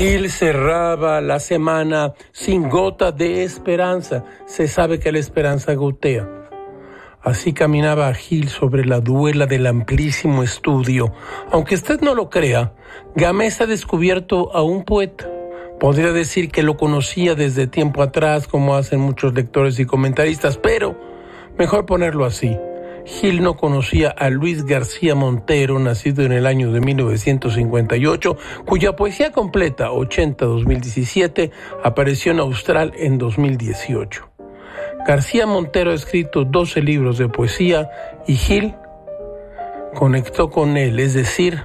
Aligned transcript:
Gil 0.00 0.30
cerraba 0.30 1.20
la 1.20 1.38
semana 1.40 2.14
sin 2.32 2.70
gota 2.70 3.12
de 3.12 3.44
esperanza. 3.44 4.24
Se 4.46 4.66
sabe 4.66 4.98
que 4.98 5.12
la 5.12 5.18
esperanza 5.18 5.74
gotea. 5.74 6.26
Así 7.20 7.52
caminaba 7.52 8.14
Gil 8.14 8.48
sobre 8.48 8.86
la 8.86 9.00
duela 9.00 9.44
del 9.44 9.66
amplísimo 9.66 10.42
estudio. 10.42 11.12
Aunque 11.52 11.74
usted 11.74 12.00
no 12.00 12.14
lo 12.14 12.30
crea, 12.30 12.72
Gamés 13.14 13.60
ha 13.60 13.66
descubierto 13.66 14.56
a 14.56 14.62
un 14.62 14.84
poeta. 14.86 15.28
Podría 15.78 16.12
decir 16.12 16.50
que 16.50 16.62
lo 16.62 16.78
conocía 16.78 17.34
desde 17.34 17.66
tiempo 17.66 18.02
atrás, 18.02 18.48
como 18.48 18.76
hacen 18.76 19.00
muchos 19.00 19.34
lectores 19.34 19.78
y 19.80 19.84
comentaristas, 19.84 20.56
pero 20.56 20.98
mejor 21.58 21.84
ponerlo 21.84 22.24
así. 22.24 22.56
Gil 23.04 23.42
no 23.42 23.56
conocía 23.56 24.10
a 24.10 24.30
Luis 24.30 24.64
García 24.64 25.14
Montero, 25.14 25.78
nacido 25.78 26.24
en 26.24 26.32
el 26.32 26.46
año 26.46 26.72
de 26.72 26.80
1958, 26.80 28.36
cuya 28.66 28.96
poesía 28.96 29.32
completa, 29.32 29.90
80-2017, 29.90 31.50
apareció 31.82 32.32
en 32.32 32.40
Austral 32.40 32.92
en 32.96 33.18
2018. 33.18 34.30
García 35.06 35.46
Montero 35.46 35.92
ha 35.92 35.94
escrito 35.94 36.44
12 36.44 36.82
libros 36.82 37.18
de 37.18 37.28
poesía 37.28 37.90
y 38.26 38.36
Gil 38.36 38.74
conectó 39.94 40.50
con 40.50 40.76
él, 40.76 41.00
es 41.00 41.14
decir, 41.14 41.64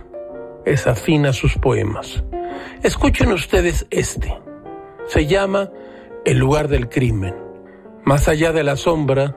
es 0.65 0.87
afín 0.87 1.25
a 1.25 1.33
sus 1.33 1.57
poemas. 1.57 2.23
Escuchen 2.81 3.31
ustedes 3.31 3.85
este. 3.91 4.37
Se 5.07 5.27
llama 5.27 5.69
El 6.23 6.37
lugar 6.37 6.67
del 6.67 6.89
crimen. 6.89 7.35
Más 8.03 8.27
allá 8.27 8.51
de 8.51 8.63
la 8.63 8.75
sombra, 8.75 9.35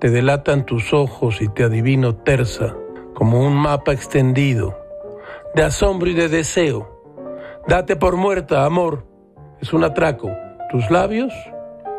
te 0.00 0.10
delatan 0.10 0.64
tus 0.64 0.92
ojos 0.92 1.40
y 1.40 1.48
te 1.48 1.64
adivino 1.64 2.14
tersa, 2.16 2.76
como 3.14 3.44
un 3.44 3.54
mapa 3.56 3.92
extendido, 3.92 4.78
de 5.54 5.64
asombro 5.64 6.08
y 6.08 6.14
de 6.14 6.28
deseo. 6.28 7.02
Date 7.66 7.96
por 7.96 8.16
muerta, 8.16 8.64
amor. 8.64 9.04
Es 9.60 9.72
un 9.72 9.82
atraco. 9.84 10.30
¿Tus 10.70 10.90
labios 10.90 11.32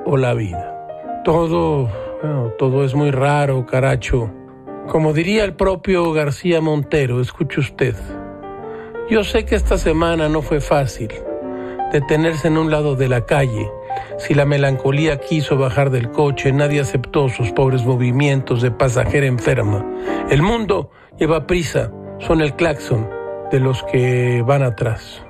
o 0.06 0.16
la 0.16 0.34
vida? 0.34 1.22
Todo, 1.26 1.90
todo 2.58 2.86
es 2.86 2.96
muy 2.96 3.12
raro, 3.12 3.66
caracho. 3.66 4.32
Como 4.88 5.12
diría 5.12 5.44
el 5.44 5.56
propio 5.56 6.14
García 6.14 6.62
Montero, 6.62 7.20
escuche 7.20 7.60
usted. 7.60 7.96
Yo 9.10 9.24
sé 9.24 9.44
que 9.46 9.56
esta 9.56 9.78
semana 9.78 10.30
no 10.30 10.42
fue 10.42 10.62
fácil 10.62 11.10
detenerse 11.92 12.48
en 12.48 12.58
un 12.58 12.72
lado 12.72 12.96
de 12.96 13.10
la 13.10 13.26
calle 13.26 13.70
si 14.18 14.34
la 14.34 14.46
melancolía 14.46 15.20
quiso 15.20 15.58
bajar 15.58 15.90
del 15.90 16.12
coche, 16.12 16.52
nadie 16.52 16.82
aceptó 16.82 17.30
sus 17.30 17.52
pobres 17.52 17.86
movimientos 17.86 18.62
de 18.62 18.72
pasajera 18.72 19.28
enferma. 19.28 19.86
El 20.30 20.42
mundo 20.42 20.92
lleva 21.18 21.48
prisa, 21.48 21.92
son 22.20 22.42
el 22.42 22.56
claxon 22.56 23.10
de 23.52 23.60
los 23.60 23.84
que 23.84 24.44
van 24.46 24.64
atrás. 24.64 25.24